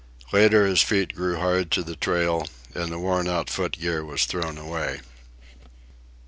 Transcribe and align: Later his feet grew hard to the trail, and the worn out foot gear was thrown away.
Later 0.33 0.65
his 0.65 0.81
feet 0.81 1.13
grew 1.13 1.37
hard 1.37 1.69
to 1.69 1.83
the 1.83 1.95
trail, 1.95 2.47
and 2.73 2.91
the 2.91 2.97
worn 2.97 3.27
out 3.27 3.51
foot 3.51 3.73
gear 3.73 4.03
was 4.03 4.25
thrown 4.25 4.57
away. 4.57 5.01